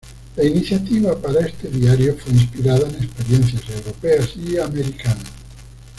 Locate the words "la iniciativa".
0.35-1.15